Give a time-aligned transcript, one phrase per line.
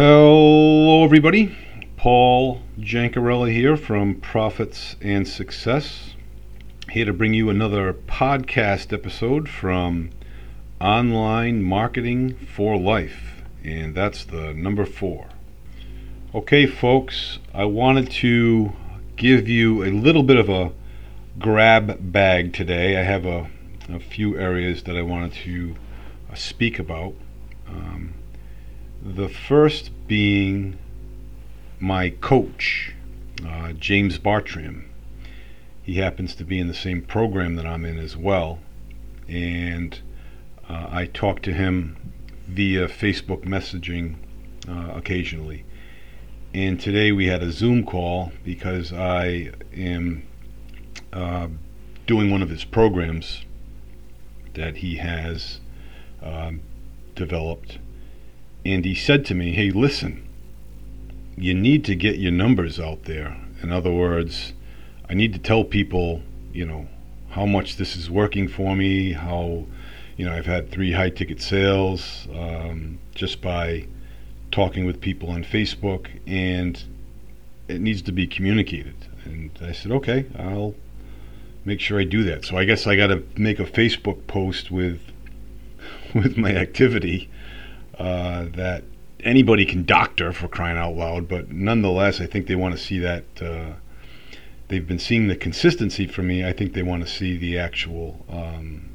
[0.00, 1.56] Hello, everybody.
[1.96, 6.14] Paul Jancarella here from Profits and Success.
[6.88, 10.10] Here to bring you another podcast episode from
[10.80, 15.30] Online Marketing for Life, and that's the number four.
[16.32, 18.74] Okay, folks, I wanted to
[19.16, 20.70] give you a little bit of a
[21.40, 22.96] grab bag today.
[22.96, 23.50] I have a,
[23.88, 25.74] a few areas that I wanted to
[26.30, 27.14] uh, speak about.
[27.66, 28.14] Um,
[29.18, 30.78] the first being
[31.80, 32.94] my coach,
[33.44, 34.88] uh, James Bartram.
[35.82, 38.60] He happens to be in the same program that I'm in as well.
[39.26, 39.98] And
[40.68, 41.96] uh, I talk to him
[42.46, 44.18] via Facebook messaging
[44.68, 45.64] uh, occasionally.
[46.54, 50.22] And today we had a Zoom call because I am
[51.12, 51.48] uh,
[52.06, 53.44] doing one of his programs
[54.54, 55.58] that he has
[56.22, 56.60] um,
[57.16, 57.80] developed
[58.64, 60.28] and he said to me, Hey, listen,
[61.36, 63.36] you need to get your numbers out there.
[63.62, 64.52] In other words,
[65.08, 66.88] I need to tell people, you know,
[67.30, 69.66] how much this is working for me, how,
[70.16, 73.86] you know, I've had three high ticket sales um, just by
[74.50, 76.82] talking with people on Facebook, and
[77.68, 78.96] it needs to be communicated.
[79.24, 80.74] And I said, okay, I'll
[81.64, 82.44] make sure I do that.
[82.44, 85.00] So I guess I got to make a Facebook post with
[86.14, 87.30] with my activity
[87.98, 88.84] uh, that
[89.20, 92.98] anybody can doctor for crying out loud, but nonetheless, I think they want to see
[93.00, 93.24] that.
[93.40, 93.72] Uh,
[94.68, 96.44] they've been seeing the consistency from me.
[96.44, 98.90] I think they want to see the actual um,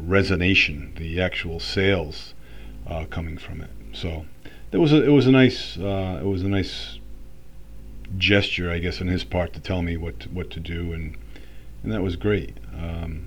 [0.00, 2.34] resonation, the actual sales
[2.86, 3.70] uh, coming from it.
[3.92, 4.26] So
[4.72, 6.98] it was a, it was a nice uh, it was a nice
[8.18, 11.16] gesture, I guess, on his part to tell me what to, what to do, and
[11.82, 12.56] and that was great.
[12.76, 13.26] Um,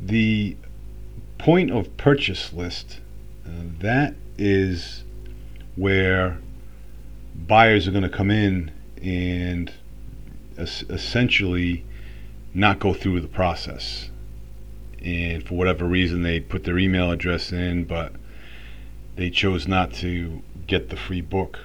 [0.00, 0.56] the
[1.38, 3.00] point of purchase list
[3.46, 3.50] uh,
[3.80, 5.04] that is
[5.76, 6.38] where
[7.34, 8.70] buyers are going to come in
[9.02, 9.72] and
[10.58, 11.84] es- essentially
[12.54, 14.10] not go through the process.
[15.04, 18.12] And for whatever reason, they put their email address in, but
[19.16, 21.58] they chose not to get the free book.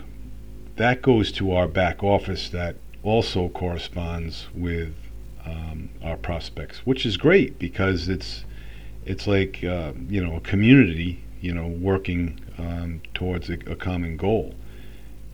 [0.75, 4.94] That goes to our back office that also corresponds with
[5.45, 8.45] um, our prospects, which is great because it's
[9.06, 14.16] it's like uh, you know a community you know, working um, towards a, a, common
[14.16, 14.53] goal.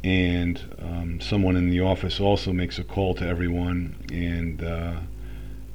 [0.04, 5.00] And um, someone in the office also makes a call to everyone and uh,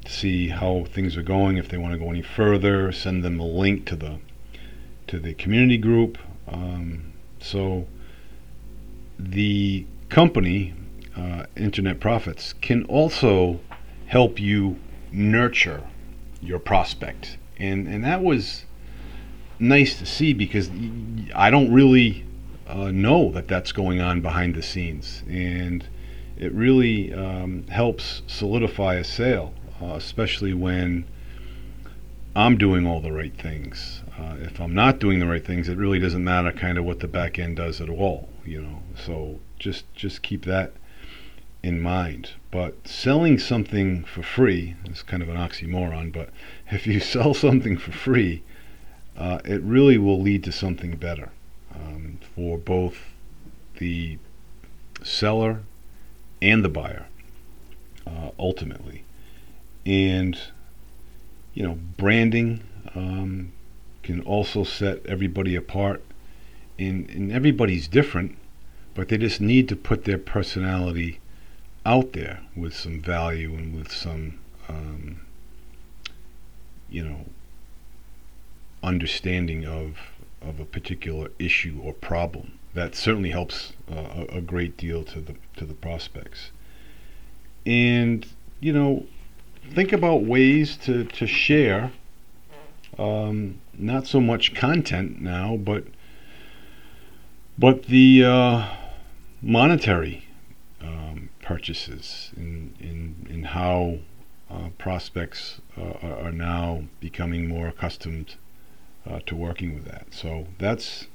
[0.06, 1.59] see how things are going.
[1.59, 4.19] If they want to go any further, send them a link to the
[5.09, 6.16] to the community group.
[6.48, 7.87] Um, so
[9.19, 10.72] the company,
[11.15, 13.60] uh, Internet Profits, can also
[14.06, 14.78] help you
[15.10, 15.82] nurture
[16.41, 18.65] your prospect, and and that was
[19.62, 20.70] nice to see because
[21.34, 22.26] I don't really
[22.66, 25.86] uh, know that that's going on behind the scenes, and
[26.36, 31.06] it really um, helps solidify a sale, uh, especially when
[32.34, 34.02] I'm doing all the right things.
[34.18, 37.00] Uh, if I'm not doing the right things, it really doesn't matter kind of what
[37.00, 38.82] the back end does at all, you know.
[38.94, 40.72] So just just keep that
[41.62, 42.30] in mind.
[42.50, 46.30] But selling something for free is kind of an oxymoron, but
[46.70, 48.42] if you sell something for free,
[49.16, 51.30] uh, it really will lead to something better
[51.74, 52.96] um, for both
[53.78, 54.18] the
[55.02, 55.60] seller
[56.40, 57.06] and the buyer
[58.06, 59.04] uh, ultimately.
[59.84, 60.38] And,
[61.54, 62.62] you know, branding
[62.94, 63.52] um,
[64.02, 66.02] can also set everybody apart.
[66.78, 68.38] And, and everybody's different,
[68.94, 71.20] but they just need to put their personality
[71.84, 75.20] out there with some value and with some, um,
[76.88, 77.26] you know,
[78.82, 79.97] understanding of
[80.41, 82.59] of a particular issue or problem.
[82.75, 86.50] That certainly helps uh, a, great deal to the to the prospects.
[87.65, 88.26] And
[88.60, 89.06] you know,
[89.75, 91.92] think about ways to to share.
[92.98, 95.84] Um, not so much content now, but
[97.59, 98.69] but the uh,
[99.41, 100.27] monetary
[100.80, 103.98] um, purchases in in in how
[104.51, 108.36] uh, prospects uh, are now becoming more accustomed
[109.09, 110.07] uh, to working with that.
[110.10, 111.07] So that's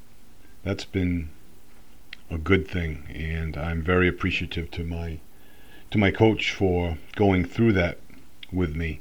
[0.64, 1.30] that's been
[2.30, 5.20] a good thing, and I'm very appreciative to my
[5.92, 8.00] to my coach for going through that
[8.52, 9.00] with me.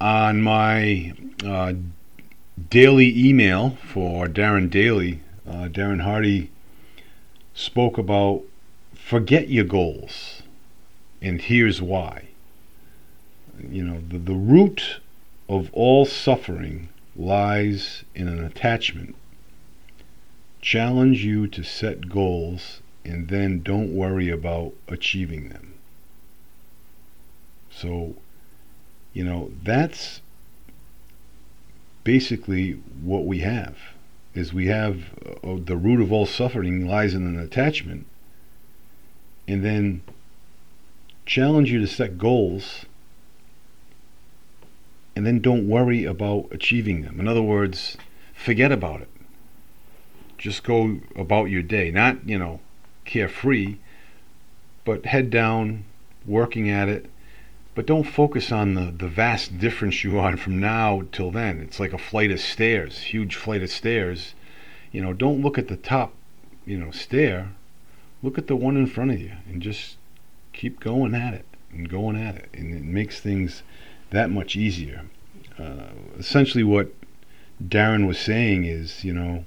[0.00, 1.14] On my
[1.44, 1.74] uh,
[2.70, 6.50] daily email for Darren Daily, uh, Darren Hardy
[7.54, 8.42] spoke about
[8.94, 10.42] forget your goals,
[11.22, 12.28] and here's why.
[13.58, 15.00] You know, the, the root
[15.48, 19.16] of all suffering lies in an attachment
[20.60, 25.74] challenge you to set goals and then don't worry about achieving them.
[27.70, 28.16] So,
[29.12, 30.20] you know, that's
[32.04, 32.72] basically
[33.02, 33.76] what we have
[34.34, 35.04] is we have
[35.42, 38.06] uh, the root of all suffering lies in an attachment
[39.46, 40.02] and then
[41.24, 42.84] challenge you to set goals
[45.18, 47.18] and then don't worry about achieving them.
[47.18, 47.96] In other words,
[48.34, 49.08] forget about it.
[50.38, 52.60] Just go about your day, not, you know,
[53.04, 53.78] carefree,
[54.84, 55.82] but head down,
[56.24, 57.10] working at it.
[57.74, 61.58] But don't focus on the, the vast difference you are from now till then.
[61.62, 64.34] It's like a flight of stairs, huge flight of stairs.
[64.92, 66.12] You know, don't look at the top,
[66.64, 67.48] you know, stair.
[68.22, 69.96] Look at the one in front of you and just
[70.52, 72.50] keep going at it and going at it.
[72.54, 73.64] And it makes things
[74.10, 75.02] that much easier.
[75.58, 75.88] Uh,
[76.18, 76.92] essentially, what
[77.62, 79.44] Darren was saying is, you know,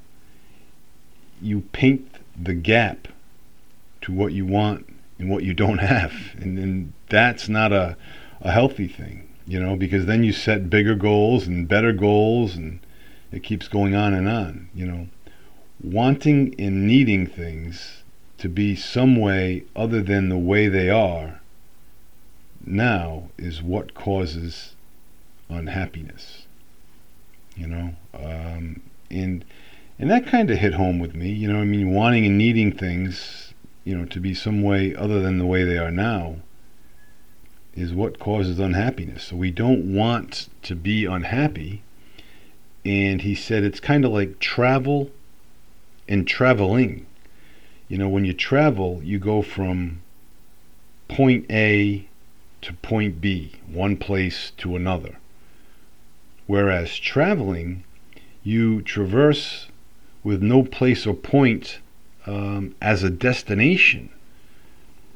[1.42, 3.08] you paint the gap
[4.02, 4.88] to what you want
[5.18, 7.98] and what you don't have, and, and that's not a
[8.42, 12.80] a healthy thing, you know, because then you set bigger goals and better goals, and
[13.32, 15.08] it keeps going on and on, you know.
[15.84, 18.04] Wanting and needing things
[18.38, 21.41] to be some way other than the way they are
[22.72, 24.76] now is what causes
[25.50, 26.48] unhappiness.
[27.56, 29.44] You know, um, and
[30.00, 31.30] and that kind of hit home with me.
[31.30, 33.54] You know, I mean, wanting and needing things,
[33.84, 36.38] you know, to be some way other than the way they are now,
[37.76, 39.26] is what causes unhappiness.
[39.26, 41.84] So we don't want to be unhappy.
[42.84, 45.12] And he said it's kind of like travel
[46.08, 47.06] and traveling.
[47.88, 50.02] You know, when you travel, you go from
[51.08, 52.08] point A
[52.62, 55.18] to point B, one place to another.
[56.48, 57.84] Whereas traveling,
[58.44, 59.68] you traverse
[60.24, 61.80] with no place or point
[62.26, 64.10] um, as a destination.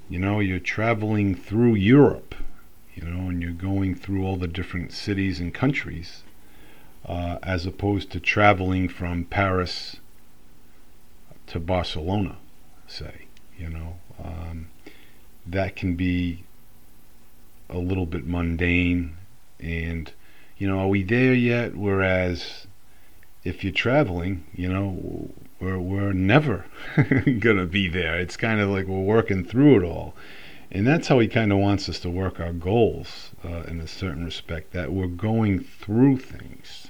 [0.09, 2.35] You know, you're traveling through Europe,
[2.95, 6.23] you know, and you're going through all the different cities and countries,
[7.05, 9.97] uh, as opposed to traveling from Paris
[11.47, 12.37] to Barcelona,
[12.87, 13.25] say,
[13.57, 13.97] you know.
[14.23, 14.67] Um,
[15.45, 16.44] that can be
[17.69, 19.17] a little bit mundane
[19.59, 20.11] and
[20.57, 21.75] you know, are we there yet?
[21.75, 22.67] Whereas
[23.43, 25.29] if you're traveling, you know,
[25.59, 26.65] we're, we're never
[26.95, 28.19] going to be there.
[28.19, 30.15] It's kind of like we're working through it all.
[30.71, 33.87] And that's how he kind of wants us to work our goals uh, in a
[33.87, 36.87] certain respect, that we're going through things,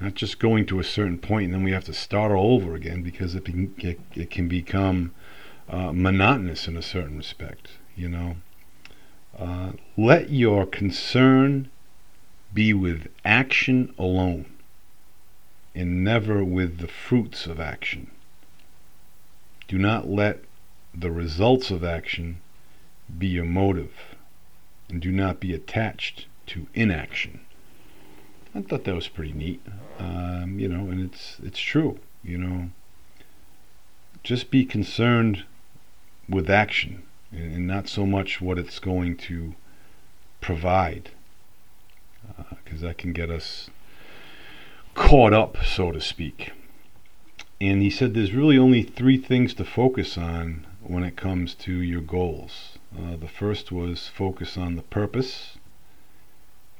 [0.00, 2.74] not just going to a certain point and then we have to start all over
[2.74, 5.12] again because it, be, it, it can become
[5.68, 8.36] uh, monotonous in a certain respect, you know.
[9.38, 11.70] Uh, let your concern
[12.54, 14.46] be with action alone
[15.74, 18.10] and never with the fruits of action.
[19.68, 20.42] Do not let
[20.94, 22.40] the results of action
[23.18, 23.92] be your motive
[24.88, 27.40] and do not be attached to inaction.
[28.54, 29.60] I thought that was pretty neat,
[29.98, 32.70] um, you know, and it's it's true, you know.
[34.22, 35.44] Just be concerned
[36.26, 39.54] with action and, and not so much what it's going to
[40.40, 41.10] provide
[42.64, 43.70] because uh, that can get us
[44.94, 46.52] caught up, so to speak.
[47.60, 51.72] And he said there's really only three things to focus on when it comes to
[51.72, 52.78] your goals.
[52.96, 55.58] Uh, the first was focus on the purpose.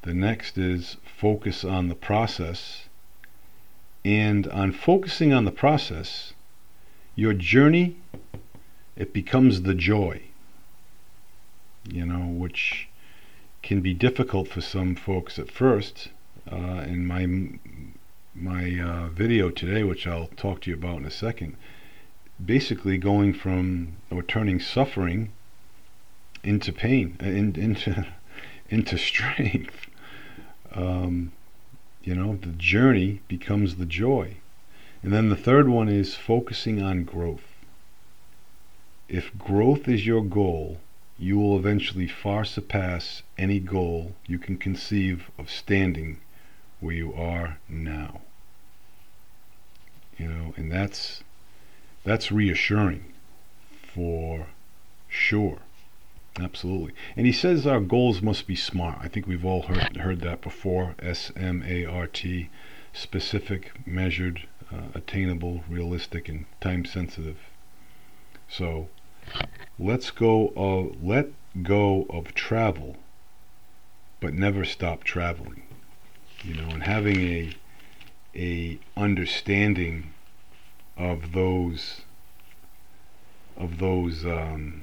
[0.03, 2.89] The next is focus on the process.
[4.05, 6.33] And on focusing on the process,
[7.15, 7.97] your journey,
[8.97, 10.23] it becomes the joy.
[11.89, 12.89] You know, which
[13.63, 16.09] can be difficult for some folks at first.
[16.51, 17.27] Uh, in my
[18.35, 21.57] my uh, video today, which I'll talk to you about in a second,
[22.45, 25.33] basically going from or turning suffering
[26.45, 28.07] into pain, uh, in, into
[28.69, 29.87] into strength.
[30.73, 31.33] Um,
[32.03, 34.37] you know, the journey becomes the joy.
[35.03, 37.65] And then the third one is focusing on growth.
[39.09, 40.81] If growth is your goal,
[41.19, 46.21] you will eventually far surpass any goal you can conceive of standing
[46.81, 48.21] where you are now.
[50.19, 51.23] You know, and that's
[52.05, 53.13] that's reassuring
[53.83, 54.49] for
[55.09, 55.59] sure.
[56.39, 56.93] Absolutely.
[57.17, 58.99] And he says our goals must be smart.
[59.01, 60.95] I think we've all heard heard that before.
[60.99, 62.51] S M A R T
[62.93, 67.39] specific, measured, uh, attainable, realistic and time sensitive.
[68.49, 68.89] So
[69.79, 71.29] let's go of let
[71.63, 72.97] go of travel
[74.21, 75.63] but never stop traveling
[76.43, 77.57] you know and having a
[78.35, 80.13] a understanding
[80.97, 82.03] of those
[83.57, 84.83] of those um,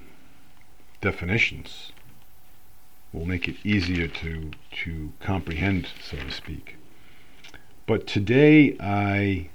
[1.01, 1.91] definitions
[3.11, 6.77] will make it easier to to comprehend, so to speak.
[7.85, 9.49] But today I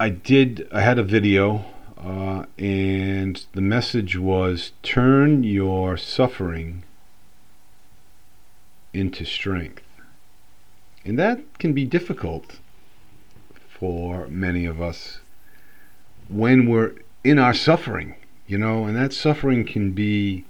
[0.00, 1.64] I did I had a video
[1.98, 6.84] uh, and the message was turn your suffering
[8.92, 9.82] into strength.
[11.04, 12.58] And that can be difficult
[13.68, 15.20] for many of us
[16.28, 16.92] when we're
[17.24, 18.14] in our suffering,
[18.46, 20.44] you know, and that suffering can be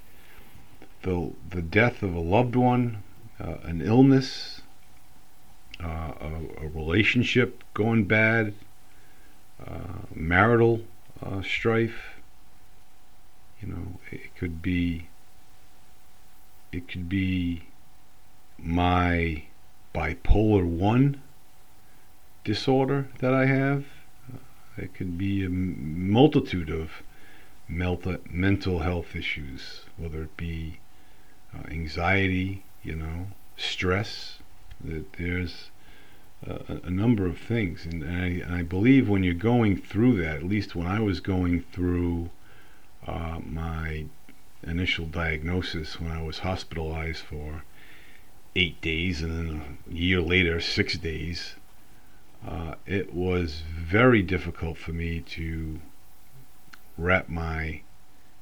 [1.02, 3.02] the, the death of a loved one,
[3.40, 4.62] uh, an illness,
[5.82, 8.52] uh, a, a, relationship going bad,
[9.64, 10.82] uh, marital
[11.22, 12.20] uh, strife.
[13.60, 15.08] You know, it could be
[16.70, 17.62] it could be
[18.58, 19.44] my
[19.94, 21.20] bipolar one
[22.44, 23.84] disorder that I have.
[24.32, 24.38] Uh,
[24.76, 27.02] it could be a multitude of
[27.68, 30.78] mental health issues, whether it be
[31.54, 34.38] uh, anxiety, you know, stress.
[34.82, 35.70] That there's
[36.46, 40.36] a, a number of things, and I, and I, believe when you're going through that,
[40.36, 42.30] at least when I was going through
[43.06, 44.04] uh, my
[44.62, 47.64] initial diagnosis when I was hospitalized for
[48.56, 51.54] eight days, and then a year later, six days.
[52.46, 55.80] Uh, it was very difficult for me to
[56.96, 57.82] wrap my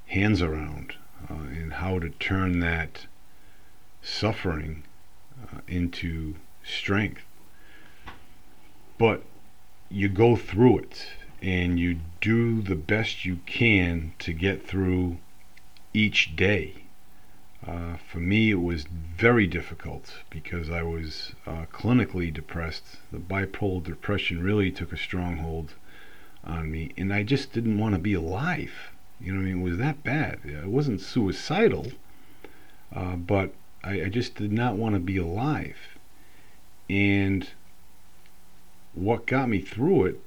[0.07, 0.95] hands around
[1.31, 3.07] uh, and how to turn that
[4.03, 4.85] suffering
[5.43, 7.26] uh, into strength
[8.99, 9.23] but
[9.91, 11.07] you go through it
[11.43, 15.19] and you do the best you can to get through
[15.93, 16.75] each day.
[17.67, 22.85] Uh, for me, it was very difficult because I was uh, clinically depressed.
[23.11, 25.75] The bipolar depression really took a stronghold
[26.45, 28.73] on me, and I just didn't want to be alive.
[29.21, 30.41] You know, I mean, it was that bad.
[30.45, 31.87] It wasn't suicidal,
[32.95, 35.99] uh, but I, I just did not want to be alive.
[36.89, 37.49] And
[38.97, 40.21] what got me through it,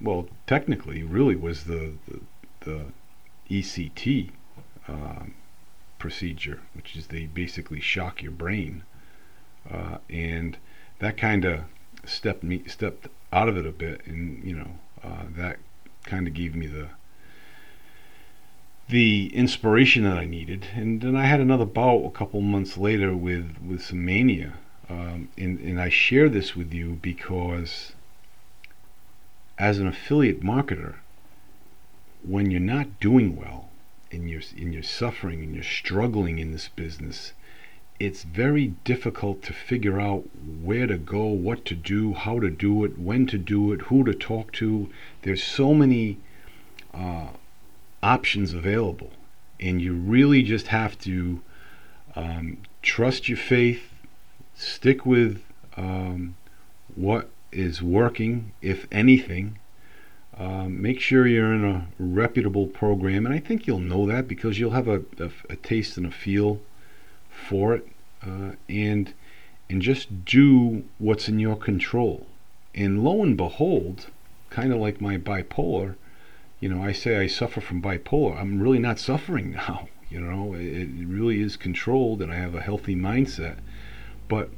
[0.00, 2.20] well, technically, really was the the,
[2.60, 2.84] the
[3.50, 4.30] ECT
[4.88, 5.34] um,
[5.98, 8.82] procedure, which is they basically shock your brain,
[9.70, 10.56] uh, and
[10.98, 11.60] that kind of
[12.04, 14.70] stepped me stepped out of it a bit, and you know
[15.04, 15.58] uh, that
[16.04, 16.88] kind of gave me the
[18.88, 20.66] the inspiration that I needed.
[20.74, 24.54] And then I had another bout a couple months later with with some mania,
[24.92, 27.92] um, and, and I share this with you because
[29.58, 30.96] as an affiliate marketer,
[32.22, 33.70] when you're not doing well
[34.10, 37.32] and you're, and you're suffering and you're struggling in this business,
[37.98, 40.24] it's very difficult to figure out
[40.62, 44.04] where to go, what to do, how to do it, when to do it, who
[44.04, 44.90] to talk to.
[45.22, 46.18] There's so many
[46.92, 47.28] uh,
[48.02, 49.12] options available,
[49.58, 51.40] and you really just have to
[52.14, 53.91] um, trust your faith,
[54.54, 55.42] stick with
[55.76, 56.36] um,
[56.94, 59.58] what is working, if anything.
[60.38, 64.58] Um, make sure you're in a reputable program, and I think you'll know that because
[64.58, 66.60] you'll have a, a, a taste and a feel
[67.30, 67.86] for it,
[68.26, 69.12] uh, and
[69.68, 72.26] and just do what's in your control.
[72.74, 74.06] And lo and behold,
[74.50, 75.96] kind of like my bipolar,
[76.60, 78.40] you know, I say I suffer from bipolar.
[78.40, 79.88] I'm really not suffering now.
[80.10, 83.58] You know, it, it really is controlled, and I have a healthy mindset.
[84.32, 84.48] But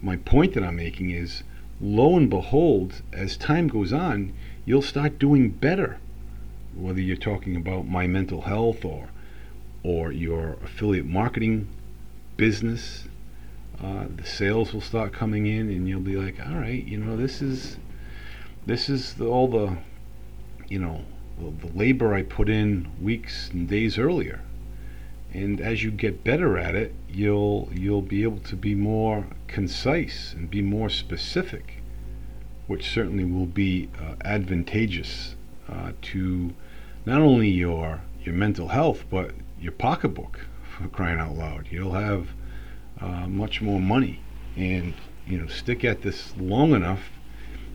[0.00, 1.42] my point that I'm making is
[1.78, 4.32] lo and behold, as time goes on,
[4.64, 5.98] you'll start doing better.
[6.74, 9.10] Whether you're talking about my mental health or
[9.82, 11.68] or your affiliate marketing
[12.38, 13.06] business,
[13.78, 17.14] uh, the sales will start coming in, and you'll be like, all right, you know,
[17.14, 17.76] this is
[18.64, 19.76] this is the, all the
[20.66, 21.04] you know
[21.38, 24.40] the, the labor I put in weeks and days earlier
[25.34, 30.32] and as you get better at it you'll you'll be able to be more concise
[30.32, 31.82] and be more specific
[32.66, 35.36] which certainly will be uh, advantageous
[35.68, 36.54] uh, to
[37.04, 40.40] not only your your mental health but your pocketbook
[40.76, 41.68] for crying out loud.
[41.70, 42.28] You'll have
[43.00, 44.20] uh, much more money
[44.56, 44.94] and
[45.26, 47.10] you know stick at this long enough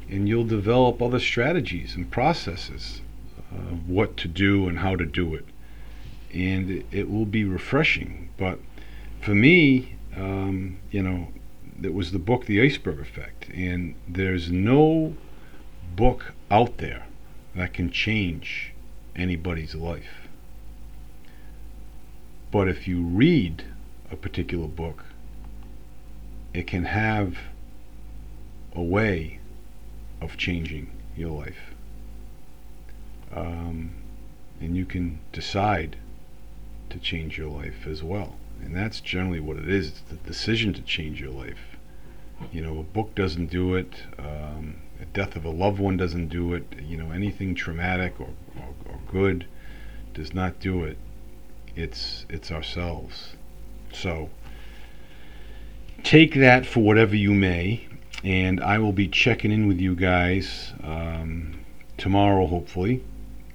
[0.09, 3.01] and you'll develop other strategies and processes
[3.51, 5.45] of what to do and how to do it
[6.33, 8.29] and it, will be refreshing.
[8.37, 8.59] But
[9.21, 11.29] for me, um, you know,
[11.81, 15.15] it was the book The Iceberg Effect, and there's no
[15.95, 17.05] book out there
[17.55, 18.73] that can change
[19.15, 20.27] anybody's life.
[22.51, 23.65] But if you read
[24.11, 25.05] a particular book,
[26.53, 27.37] it can have
[28.73, 29.39] a way
[30.21, 31.73] of changing your life.
[33.35, 33.91] Um,
[34.59, 35.97] and you can decide
[36.89, 38.35] to change your life as well.
[38.61, 39.89] And that's generally what it is.
[39.89, 41.77] It's the decision to change your life.
[42.51, 44.03] You know, a book doesn't do it.
[44.17, 46.63] Um, a death of a loved one doesn't do it.
[46.81, 49.45] You know, anything traumatic or, or, or good
[50.13, 50.97] does not do it.
[51.75, 53.35] It's it's ourselves.
[53.93, 54.29] So
[56.03, 57.87] take that for whatever you may,
[58.23, 61.61] and I will be checking in with you guys um,
[61.97, 63.03] tomorrow, hopefully.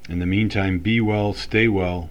[0.08, 2.10] In the meantime, be well, stay well.